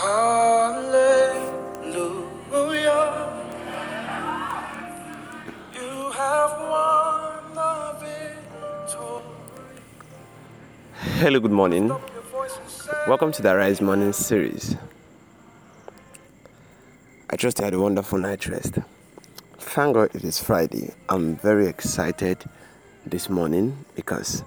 Hallelujah. 0.00 1.92
You 5.74 6.10
have 6.12 6.52
won 6.58 7.54
the 7.54 7.96
victory. 8.00 9.82
Hello, 11.18 11.38
good 11.38 11.50
morning. 11.50 11.92
Welcome 13.06 13.30
to 13.32 13.42
the 13.42 13.52
Arise 13.52 13.82
Morning 13.82 14.14
series. 14.14 14.74
I 17.28 17.36
trust 17.36 17.58
you 17.58 17.66
had 17.66 17.74
a 17.74 17.78
wonderful 17.78 18.18
night 18.18 18.46
rest. 18.46 18.78
Thank 19.58 19.96
God 19.96 20.16
it 20.16 20.24
is 20.24 20.42
Friday. 20.42 20.94
I'm 21.10 21.36
very 21.36 21.66
excited 21.66 22.38
this 23.04 23.28
morning 23.28 23.84
because 23.94 24.44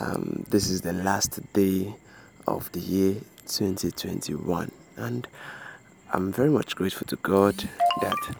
um, 0.00 0.46
this 0.48 0.70
is 0.70 0.80
the 0.80 0.94
last 0.94 1.38
day 1.52 1.94
of 2.46 2.72
the 2.72 2.80
year 2.80 3.16
2021. 3.46 4.72
And 4.96 5.28
I'm 6.12 6.32
very 6.32 6.50
much 6.50 6.74
grateful 6.74 7.06
to 7.08 7.16
God 7.16 7.68
that 8.00 8.36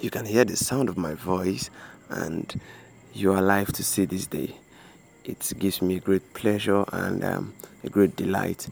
you 0.00 0.10
can 0.10 0.26
hear 0.26 0.44
the 0.44 0.56
sound 0.56 0.88
of 0.88 0.96
my 0.96 1.14
voice 1.14 1.70
and 2.08 2.60
you 3.12 3.32
are 3.32 3.38
alive 3.38 3.72
to 3.72 3.82
see 3.82 4.04
this 4.04 4.26
day. 4.26 4.56
It 5.24 5.52
gives 5.58 5.82
me 5.82 5.98
great 5.98 6.34
pleasure 6.34 6.84
and 6.92 7.24
um, 7.24 7.54
a 7.84 7.88
great 7.88 8.16
delight 8.16 8.68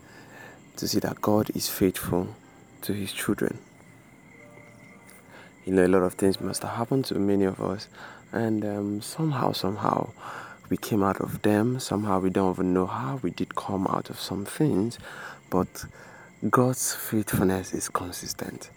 to 0.76 0.86
see 0.86 1.00
that 1.00 1.20
God 1.20 1.50
is 1.54 1.68
faithful 1.68 2.28
to 2.82 2.92
His 2.92 3.12
children. 3.12 3.58
You 5.64 5.72
know, 5.72 5.86
a 5.86 5.88
lot 5.88 6.02
of 6.02 6.14
things 6.14 6.40
must 6.40 6.62
have 6.62 6.72
happened 6.72 7.06
to 7.06 7.14
many 7.16 7.44
of 7.44 7.60
us, 7.60 7.88
and 8.32 8.64
um, 8.64 9.02
somehow, 9.02 9.52
somehow, 9.52 10.10
we 10.68 10.76
came 10.76 11.02
out 11.02 11.20
of 11.20 11.42
them. 11.42 11.80
Somehow 11.80 12.20
we 12.20 12.30
don't 12.30 12.54
even 12.54 12.72
know 12.72 12.86
how 12.86 13.18
we 13.22 13.30
did 13.30 13.54
come 13.54 13.86
out 13.88 14.10
of 14.10 14.20
some 14.20 14.44
things, 14.44 14.98
but 15.50 15.86
God's 16.50 16.94
faithfulness 16.94 17.72
is 17.72 17.88
consistent. 17.88 18.68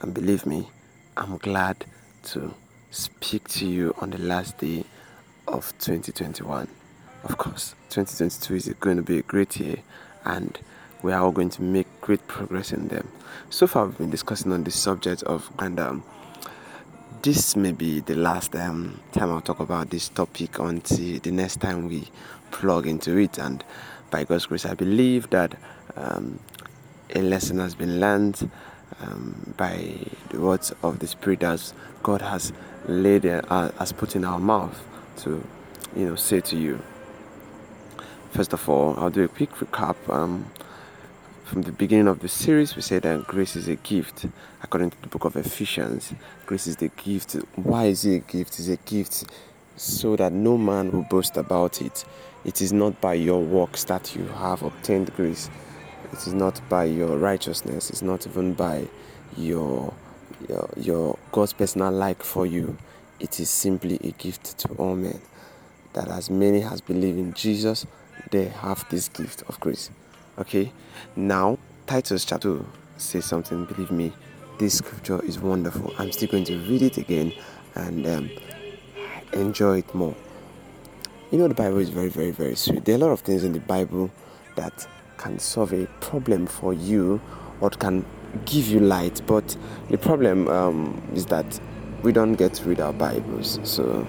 And 0.00 0.14
believe 0.14 0.46
me, 0.46 0.68
I'm 1.16 1.36
glad 1.38 1.84
to 2.26 2.54
speak 2.92 3.48
to 3.48 3.66
you 3.66 3.92
on 3.98 4.10
the 4.10 4.18
last 4.18 4.58
day 4.58 4.84
of 5.48 5.76
2021. 5.80 6.68
Of 7.24 7.38
course, 7.38 7.74
2022 7.90 8.54
is 8.54 8.74
going 8.78 8.98
to 8.98 9.02
be 9.02 9.18
a 9.18 9.22
great 9.22 9.58
year, 9.58 9.78
and 10.24 10.56
we 11.02 11.12
are 11.12 11.22
all 11.22 11.32
going 11.32 11.50
to 11.50 11.62
make 11.62 11.88
great 12.02 12.24
progress 12.28 12.72
in 12.72 12.86
them. 12.86 13.08
So 13.50 13.66
far, 13.66 13.86
we've 13.86 13.98
been 13.98 14.10
discussing 14.10 14.52
on 14.52 14.62
the 14.62 14.70
subject 14.70 15.24
of 15.24 15.50
and 15.58 15.80
um, 15.80 16.04
this 17.22 17.56
may 17.56 17.72
be 17.72 17.98
the 17.98 18.14
last 18.14 18.54
um, 18.54 19.00
time 19.10 19.32
I'll 19.32 19.40
talk 19.40 19.58
about 19.58 19.90
this 19.90 20.08
topic 20.08 20.60
until 20.60 21.18
the 21.18 21.32
next 21.32 21.60
time 21.60 21.88
we 21.88 22.06
plug 22.52 22.86
into 22.86 23.16
it. 23.16 23.38
And 23.38 23.64
by 24.12 24.22
God's 24.22 24.46
grace, 24.46 24.64
I 24.64 24.74
believe 24.74 25.30
that 25.30 25.56
um, 25.96 26.38
a 27.14 27.20
lesson 27.22 27.58
has 27.58 27.74
been 27.74 28.00
learned 28.00 28.50
um, 29.00 29.54
by 29.56 29.94
the 30.30 30.40
words 30.40 30.72
of 30.82 30.98
the 30.98 31.06
Spirit 31.06 31.42
as 31.42 31.74
God 32.02 32.22
has 32.22 32.52
laid 32.86 33.26
uh, 33.26 33.70
has 33.72 33.92
put 33.92 34.16
in 34.16 34.24
our 34.24 34.38
mouth 34.38 34.82
to, 35.18 35.42
you 35.94 36.06
know, 36.06 36.16
say 36.16 36.40
to 36.40 36.56
you. 36.56 36.80
First 38.30 38.52
of 38.52 38.68
all, 38.68 38.94
I'll 38.98 39.10
do 39.10 39.24
a 39.24 39.28
quick 39.28 39.50
recap. 39.52 39.96
Um, 40.12 40.46
from 41.44 41.62
the 41.62 41.72
beginning 41.72 42.08
of 42.08 42.20
the 42.20 42.28
series, 42.28 42.74
we 42.74 42.82
said 42.82 43.02
that 43.02 43.26
grace 43.26 43.54
is 43.54 43.68
a 43.68 43.76
gift. 43.76 44.26
According 44.62 44.90
to 44.90 45.02
the 45.02 45.08
book 45.08 45.24
of 45.24 45.36
Ephesians, 45.36 46.12
grace 46.44 46.66
is 46.66 46.76
the 46.76 46.88
gift. 46.88 47.34
Why 47.54 47.84
is 47.84 48.04
it 48.04 48.16
a 48.16 48.18
gift? 48.18 48.58
It's 48.58 48.68
a 48.68 48.76
gift 48.76 49.26
so 49.76 50.16
that 50.16 50.32
no 50.32 50.58
man 50.58 50.90
will 50.90 51.04
boast 51.04 51.36
about 51.36 51.80
it. 51.80 52.04
It 52.44 52.60
is 52.60 52.72
not 52.72 53.00
by 53.00 53.14
your 53.14 53.40
works 53.40 53.84
that 53.84 54.16
you 54.16 54.26
have 54.26 54.62
obtained 54.62 55.14
grace. 55.14 55.48
It 56.12 56.26
is 56.26 56.34
not 56.34 56.60
by 56.68 56.84
your 56.84 57.16
righteousness. 57.18 57.90
It's 57.90 58.02
not 58.02 58.26
even 58.26 58.54
by 58.54 58.88
your 59.36 59.92
your, 60.48 60.68
your 60.76 61.18
God's 61.32 61.52
personal 61.52 61.90
like 61.90 62.22
for 62.22 62.46
you. 62.46 62.76
It 63.18 63.40
is 63.40 63.48
simply 63.50 63.98
a 64.04 64.10
gift 64.12 64.58
to 64.58 64.68
all 64.74 64.96
men. 64.96 65.20
That 65.94 66.08
as 66.08 66.28
many 66.28 66.62
as 66.62 66.80
believe 66.80 67.16
in 67.16 67.32
Jesus, 67.32 67.86
they 68.30 68.44
have 68.44 68.86
this 68.90 69.08
gift 69.08 69.42
of 69.48 69.58
grace. 69.60 69.90
Okay, 70.38 70.72
now 71.14 71.58
Titus 71.86 72.24
chapter 72.24 72.48
2 72.48 72.66
says 72.98 73.24
something. 73.24 73.64
Believe 73.64 73.90
me, 73.90 74.12
this 74.58 74.78
scripture 74.78 75.22
is 75.24 75.38
wonderful. 75.38 75.94
I'm 75.98 76.12
still 76.12 76.28
going 76.28 76.44
to 76.44 76.58
read 76.58 76.82
it 76.82 76.98
again 76.98 77.32
and 77.74 78.06
um, 78.06 78.30
enjoy 79.32 79.78
it 79.78 79.94
more. 79.94 80.14
You 81.30 81.38
know, 81.38 81.48
the 81.48 81.54
Bible 81.54 81.78
is 81.78 81.88
very, 81.88 82.08
very, 82.08 82.30
very 82.30 82.54
sweet. 82.54 82.84
There 82.84 82.94
are 82.94 82.98
a 82.98 83.00
lot 83.00 83.10
of 83.10 83.20
things 83.20 83.44
in 83.44 83.52
the 83.52 83.60
Bible 83.60 84.10
that 84.56 84.86
can 85.18 85.38
solve 85.38 85.72
a 85.72 85.86
problem 86.00 86.46
for 86.46 86.72
you 86.72 87.20
or 87.60 87.70
can 87.70 88.04
give 88.44 88.66
you 88.68 88.80
light, 88.80 89.22
but 89.26 89.56
the 89.90 89.98
problem 89.98 90.48
um, 90.48 91.02
is 91.14 91.26
that 91.26 91.58
we 92.02 92.12
don't 92.12 92.34
get 92.34 92.54
to 92.54 92.64
read 92.68 92.80
our 92.80 92.92
Bibles. 92.92 93.58
So, 93.64 94.06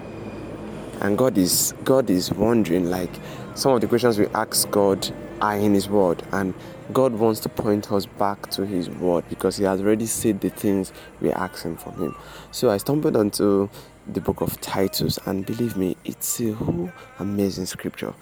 and 1.01 1.17
God 1.17 1.37
is 1.37 1.73
God 1.83 2.09
is 2.09 2.31
wondering 2.31 2.89
like 2.89 3.11
some 3.55 3.73
of 3.73 3.81
the 3.81 3.87
questions 3.87 4.19
we 4.19 4.27
ask 4.27 4.69
God 4.69 5.09
are 5.41 5.57
in 5.57 5.73
His 5.73 5.87
Word, 5.87 6.23
and 6.31 6.53
God 6.93 7.13
wants 7.13 7.39
to 7.41 7.49
point 7.49 7.91
us 7.91 8.05
back 8.05 8.49
to 8.51 8.65
His 8.65 8.89
Word 8.89 9.23
because 9.29 9.57
He 9.57 9.63
has 9.63 9.81
already 9.81 10.05
said 10.05 10.41
the 10.41 10.49
things 10.49 10.91
we're 11.21 11.35
asking 11.35 11.77
from 11.77 11.93
Him. 12.01 12.15
So 12.51 12.69
I 12.69 12.77
stumbled 12.77 13.15
onto 13.15 13.69
the 14.07 14.21
book 14.21 14.41
of 14.41 14.59
Titus, 14.61 15.19
and 15.25 15.45
believe 15.45 15.77
me, 15.77 15.95
it's 16.05 16.39
a 16.39 16.53
whole 16.53 16.91
amazing 17.19 17.65
scripture. 17.65 18.13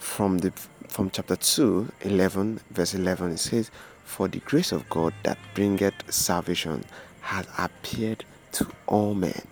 From 0.00 0.38
the 0.38 0.52
from 0.94 1.10
chapter 1.10 1.34
2, 1.34 1.90
11, 2.02 2.60
verse 2.70 2.94
11, 2.94 3.32
it 3.32 3.38
says, 3.38 3.72
For 4.04 4.28
the 4.28 4.38
grace 4.38 4.70
of 4.70 4.88
God 4.88 5.12
that 5.24 5.36
bringeth 5.52 5.92
salvation 6.08 6.84
has 7.20 7.48
appeared 7.58 8.24
to 8.52 8.68
all 8.86 9.12
men. 9.12 9.42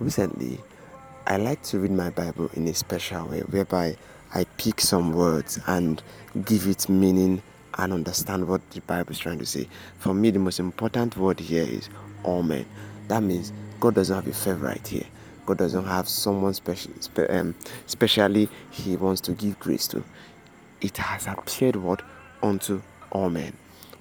Recently, 0.00 0.58
I 1.28 1.36
like 1.36 1.62
to 1.64 1.78
read 1.78 1.92
my 1.92 2.10
Bible 2.10 2.50
in 2.54 2.66
a 2.66 2.74
special 2.74 3.28
way 3.28 3.42
whereby 3.42 3.96
I 4.34 4.42
pick 4.56 4.80
some 4.80 5.12
words 5.12 5.60
and 5.68 6.02
give 6.44 6.66
it 6.66 6.88
meaning 6.88 7.42
and 7.78 7.92
understand 7.92 8.48
what 8.48 8.68
the 8.72 8.80
Bible 8.80 9.12
is 9.12 9.20
trying 9.20 9.38
to 9.38 9.46
say. 9.46 9.68
For 9.98 10.12
me, 10.12 10.32
the 10.32 10.40
most 10.40 10.58
important 10.58 11.16
word 11.16 11.38
here 11.38 11.62
is 11.62 11.88
Amen. 12.24 12.66
That 13.06 13.22
means 13.22 13.52
God 13.78 13.94
doesn't 13.94 14.16
have 14.16 14.26
a 14.26 14.34
favorite 14.34 14.88
here. 14.88 15.06
God 15.46 15.58
doesn't 15.58 15.84
have 15.84 16.08
someone 16.08 16.54
special, 16.54 16.90
spe- 16.98 17.30
um, 17.30 17.54
specially 17.86 18.48
He 18.72 18.96
wants 18.96 19.20
to 19.22 19.32
give 19.32 19.56
grace 19.60 19.86
to. 19.88 20.02
It 20.80 20.96
has 20.96 21.26
appeared 21.26 21.76
what 21.76 22.02
unto 22.42 22.82
all 23.10 23.30
men. 23.30 23.56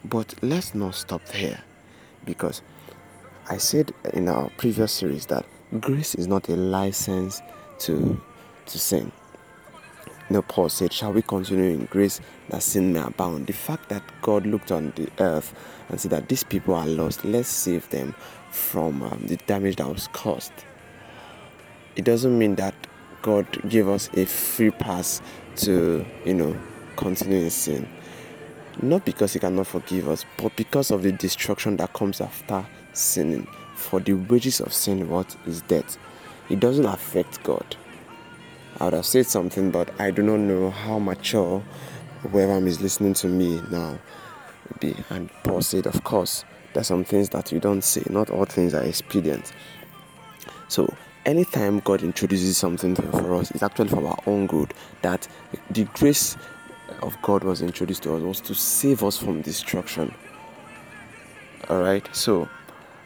But 0.06 0.34
let's 0.42 0.74
not 0.74 0.96
stop 0.96 1.28
here, 1.30 1.60
because 2.26 2.62
I 3.50 3.58
said 3.58 3.94
in 4.14 4.30
our 4.30 4.50
previous 4.58 4.94
series 4.94 5.26
that 5.28 5.46
grace 5.80 6.16
is 6.16 6.28
not 6.28 6.48
a 6.50 6.56
license 6.56 7.42
to 7.80 8.22
to 8.68 8.80
sin. 8.80 9.12
No, 10.32 10.44
Paul 10.44 10.70
said, 10.70 10.94
Shall 10.94 11.12
we 11.12 11.24
continue 11.24 11.72
in 11.72 11.86
grace 11.86 12.22
that 12.50 12.62
sin 12.62 12.94
may 12.94 13.00
abound? 13.00 13.48
The 13.48 13.54
fact 13.54 13.90
that 13.90 14.04
God 14.22 14.46
looked 14.46 14.72
on 14.72 14.94
the 14.96 15.10
earth 15.18 15.56
and 15.90 16.00
said 16.00 16.12
that 16.12 16.30
these 16.30 16.44
people 16.44 16.76
are 16.76 16.86
lost, 16.86 17.26
let's 17.26 17.50
save 17.50 17.90
them 17.90 18.14
from 18.52 19.02
um, 19.02 19.24
the 19.26 19.38
damage 19.38 19.78
that 19.78 19.90
was 19.90 20.08
caused. 20.10 20.54
It 21.96 22.06
doesn't 22.06 22.38
mean 22.38 22.56
that 22.56 22.76
God 23.24 23.48
gave 23.68 23.88
us 23.90 24.10
a 24.14 24.26
free 24.26 24.70
pass 24.70 25.20
to, 25.58 26.06
you 26.26 26.34
know, 26.36 26.56
continue 27.00 27.40
in 27.40 27.50
sin. 27.50 27.88
Not 28.82 29.06
because 29.06 29.34
He 29.34 29.40
cannot 29.40 29.68
forgive 29.68 30.08
us, 30.08 30.26
but 30.38 30.56
because 30.56 30.92
of 30.92 31.04
the 31.04 31.12
destruction 31.12 31.78
that 31.78 31.94
comes 31.94 32.22
after 32.22 32.66
sinning. 32.94 33.48
For 33.76 34.00
the 34.00 34.14
wages 34.14 34.60
of 34.60 34.74
sin, 34.74 35.10
what 35.10 35.36
is 35.48 35.62
death? 35.64 35.98
It 36.50 36.60
doesn't 36.60 36.86
affect 36.86 37.42
God 37.44 37.76
I 38.80 38.86
would 38.86 38.94
have 38.94 39.06
said 39.06 39.26
something, 39.26 39.72
but 39.72 40.00
I 40.00 40.10
do 40.10 40.24
not 40.24 40.38
know 40.38 40.70
how 40.70 41.00
mature 41.00 41.62
whoever 42.22 42.66
is 42.66 42.80
listening 42.82 43.14
to 43.16 43.28
me 43.28 43.62
now 43.70 44.00
be. 44.80 44.96
And 45.10 45.30
Paul 45.44 45.62
said, 45.62 45.86
of 45.86 46.02
course, 46.06 46.46
there's 46.74 46.88
some 46.88 47.04
things 47.04 47.28
that 47.30 47.52
you 47.52 47.60
don't 47.60 47.84
say. 47.84 48.04
Not 48.10 48.30
all 48.30 48.46
things 48.46 48.74
are 48.74 48.84
expedient. 48.84 49.52
So 50.70 50.94
anytime 51.26 51.80
God 51.80 52.04
introduces 52.04 52.58
something 52.58 52.96
for 52.96 53.36
us, 53.36 53.52
it's 53.52 53.64
actually 53.64 53.90
for 53.90 54.08
our 54.08 54.20
own 54.26 54.48
good. 54.48 54.74
That 55.02 55.28
the 55.72 55.84
grace 55.96 56.38
of 57.02 57.22
God 57.22 57.44
was 57.44 57.62
introduced 57.62 58.04
to 58.04 58.16
us 58.16 58.22
was 58.22 58.42
to 58.42 58.56
save 58.56 59.04
us 59.04 59.18
from 59.18 59.42
destruction. 59.42 60.14
Alright, 61.70 62.14
so 62.16 62.50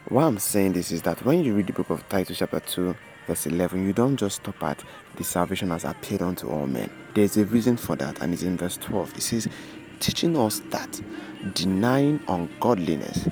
why 0.09 0.23
I'm 0.25 0.39
saying 0.39 0.73
this 0.73 0.91
is 0.91 1.01
that 1.03 1.23
when 1.25 1.43
you 1.43 1.55
read 1.55 1.67
the 1.67 1.73
book 1.73 1.89
of 1.89 2.07
Titus, 2.09 2.37
chapter 2.39 2.59
2, 2.59 2.95
verse 3.27 3.45
11, 3.45 3.85
you 3.85 3.93
don't 3.93 4.17
just 4.17 4.37
stop 4.37 4.61
at 4.63 4.83
the 5.15 5.23
salvation 5.23 5.69
has 5.69 5.85
appeared 5.85 6.21
unto 6.21 6.49
all 6.49 6.67
men. 6.67 6.89
There's 7.13 7.37
a 7.37 7.45
reason 7.45 7.77
for 7.77 7.95
that, 7.97 8.21
and 8.21 8.33
it's 8.33 8.43
in 8.43 8.57
verse 8.57 8.77
12. 8.77 9.17
It 9.17 9.21
says, 9.21 9.47
teaching 9.99 10.37
us 10.37 10.59
that 10.71 11.01
denying 11.53 12.19
ungodliness 12.27 13.27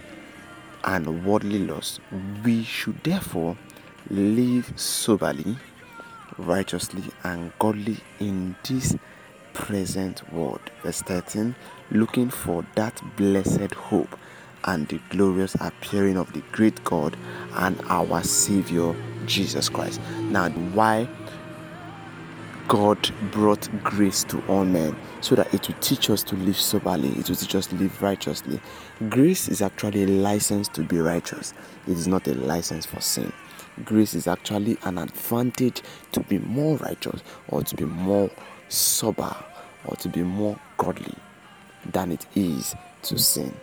and 0.83 1.25
worldly 1.25 1.59
lust, 1.59 1.99
we 2.43 2.63
should 2.63 3.03
therefore 3.03 3.57
live 4.09 4.71
soberly, 4.75 5.57
righteously, 6.37 7.03
and 7.23 7.51
godly 7.59 7.97
in 8.19 8.55
this 8.63 8.95
present 9.53 10.31
world. 10.33 10.61
Verse 10.83 11.01
13, 11.01 11.55
looking 11.91 12.29
for 12.29 12.65
that 12.75 13.01
blessed 13.17 13.73
hope 13.73 14.17
and 14.65 14.87
the 14.89 14.99
glorious 15.09 15.55
appearing 15.59 16.17
of 16.17 16.31
the 16.33 16.41
great 16.51 16.83
God 16.83 17.17
and 17.55 17.79
our 17.87 18.23
Savior 18.23 18.95
Jesus 19.25 19.69
Christ. 19.69 19.99
Now, 20.19 20.49
why 20.49 21.07
God 22.67 23.09
brought 23.31 23.67
grace 23.83 24.23
to 24.25 24.41
all 24.47 24.63
men 24.63 24.95
so 25.19 25.35
that 25.35 25.53
it 25.53 25.67
will 25.67 25.75
teach 25.81 26.09
us 26.09 26.23
to 26.23 26.35
live 26.37 26.55
soberly, 26.55 27.09
it 27.09 27.27
will 27.27 27.35
teach 27.35 27.55
us 27.55 27.67
to 27.67 27.75
live 27.75 28.01
righteously. 28.01 28.61
Grace 29.09 29.49
is 29.49 29.61
actually 29.61 30.03
a 30.03 30.07
license 30.07 30.67
to 30.69 30.81
be 30.83 30.99
righteous, 30.99 31.53
it 31.87 31.97
is 31.97 32.07
not 32.07 32.27
a 32.27 32.33
license 32.33 32.85
for 32.85 33.01
sin. 33.01 33.33
Grace 33.83 34.13
is 34.13 34.27
actually 34.27 34.77
an 34.83 34.97
advantage 34.97 35.81
to 36.11 36.19
be 36.21 36.39
more 36.39 36.77
righteous 36.77 37.21
or 37.47 37.63
to 37.63 37.75
be 37.75 37.85
more 37.85 38.29
sober 38.71 39.35
or 39.85 39.95
to 39.97 40.09
be 40.09 40.23
more 40.23 40.57
godly 40.77 41.13
than 41.91 42.11
it 42.11 42.25
is 42.35 42.75
to 43.03 43.17
sin. 43.17 43.53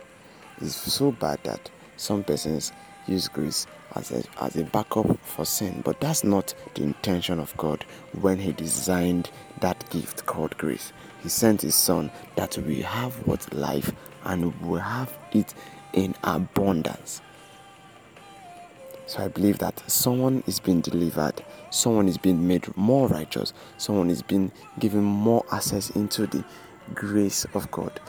It's 0.61 0.75
so 0.75 1.11
bad 1.11 1.39
that 1.43 1.69
some 1.97 2.23
persons 2.23 2.71
use 3.07 3.27
grace 3.27 3.65
as 3.95 4.11
a, 4.11 4.23
as 4.41 4.55
a 4.55 4.63
backup 4.65 5.17
for 5.25 5.45
sin, 5.45 5.81
but 5.83 5.99
that's 5.99 6.23
not 6.23 6.53
the 6.75 6.83
intention 6.83 7.39
of 7.39 7.55
God 7.57 7.85
when 8.21 8.37
He 8.37 8.51
designed 8.51 9.31
that 9.61 9.89
gift 9.89 10.25
called 10.25 10.57
grace. 10.57 10.93
He 11.23 11.29
sent 11.29 11.61
His 11.61 11.75
Son 11.75 12.11
that 12.35 12.57
we 12.57 12.81
have 12.81 13.15
what 13.27 13.51
life 13.53 13.91
and 14.23 14.59
we 14.61 14.79
have 14.79 15.17
it 15.31 15.53
in 15.93 16.15
abundance. 16.23 17.21
So 19.09 19.23
I 19.23 19.27
believe 19.27 19.57
that 19.57 19.81
someone 19.89 20.43
is 20.45 20.59
being 20.59 20.81
delivered, 20.81 21.43
someone 21.71 22.07
is 22.07 22.19
being 22.19 22.47
made 22.47 22.67
more 22.77 23.07
righteous, 23.07 23.53
someone 23.79 24.07
is 24.11 24.21
being 24.21 24.51
given 24.77 25.03
more 25.03 25.43
access 25.51 25.89
into 25.89 26.27
the 26.27 26.45
grace 26.93 27.43
of 27.55 27.71
God. 27.71 27.99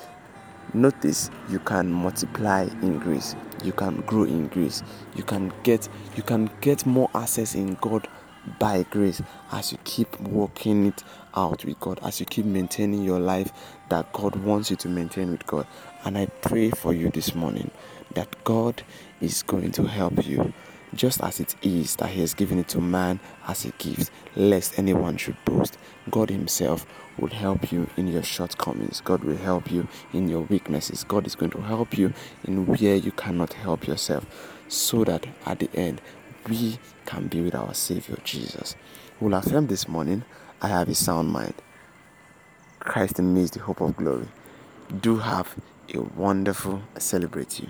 Notice 0.74 1.30
you 1.48 1.58
can 1.60 1.90
multiply 1.90 2.68
in 2.82 2.98
grace, 2.98 3.34
you 3.64 3.72
can 3.72 4.02
grow 4.02 4.24
in 4.24 4.48
grace, 4.48 4.82
you 5.16 5.22
can 5.22 5.50
get 5.62 5.88
you 6.16 6.22
can 6.22 6.50
get 6.60 6.84
more 6.84 7.08
access 7.14 7.54
in 7.54 7.78
God 7.80 8.06
by 8.58 8.82
grace 8.90 9.22
as 9.52 9.72
you 9.72 9.78
keep 9.84 10.20
working 10.20 10.84
it 10.84 11.02
out 11.34 11.64
with 11.64 11.80
God, 11.80 11.98
as 12.02 12.20
you 12.20 12.26
keep 12.26 12.44
maintaining 12.44 13.02
your 13.02 13.20
life 13.20 13.50
that 13.88 14.12
God 14.12 14.36
wants 14.36 14.70
you 14.70 14.76
to 14.76 14.88
maintain 14.90 15.30
with 15.30 15.46
God. 15.46 15.66
And 16.04 16.18
I 16.18 16.26
pray 16.26 16.68
for 16.68 16.92
you 16.92 17.08
this 17.08 17.34
morning 17.34 17.70
that 18.12 18.44
God 18.44 18.82
is 19.22 19.42
going 19.42 19.72
to 19.72 19.84
help 19.84 20.26
you 20.26 20.52
just 20.94 21.22
as 21.22 21.40
it 21.40 21.54
is 21.62 21.96
that 21.96 22.10
He 22.10 22.20
has 22.20 22.34
given 22.34 22.58
it 22.58 22.68
to 22.68 22.80
man 22.80 23.20
as 23.46 23.64
a 23.64 23.70
gift, 23.78 24.10
lest 24.36 24.78
anyone 24.78 25.16
should 25.16 25.36
boast. 25.44 25.78
God 26.10 26.30
Himself 26.30 26.86
will 27.18 27.28
help 27.30 27.70
you 27.70 27.88
in 27.96 28.08
your 28.08 28.22
shortcomings. 28.22 29.00
God 29.00 29.22
will 29.24 29.36
help 29.36 29.70
you 29.70 29.86
in 30.12 30.28
your 30.28 30.42
weaknesses. 30.42 31.04
God 31.04 31.26
is 31.26 31.34
going 31.34 31.52
to 31.52 31.60
help 31.60 31.96
you 31.96 32.12
in 32.44 32.66
where 32.66 32.96
you 32.96 33.12
cannot 33.12 33.52
help 33.52 33.86
yourself, 33.86 34.26
so 34.68 35.04
that 35.04 35.26
at 35.46 35.58
the 35.60 35.70
end 35.74 36.00
we 36.48 36.78
can 37.06 37.26
be 37.26 37.40
with 37.40 37.54
our 37.54 37.74
Savior 37.74 38.16
Jesus. 38.24 38.74
We'll 39.20 39.34
affirm 39.34 39.66
this 39.66 39.86
morning 39.86 40.24
I 40.62 40.68
have 40.68 40.88
a 40.88 40.94
sound 40.94 41.28
mind. 41.30 41.54
Christ 42.80 43.18
in 43.18 43.34
me 43.34 43.42
is 43.42 43.50
the 43.50 43.60
hope 43.60 43.80
of 43.80 43.96
glory. 43.96 44.28
Do 45.00 45.18
have 45.18 45.54
a 45.94 46.00
wonderful 46.00 46.82
celebrate 46.98 47.60
you. 47.60 47.68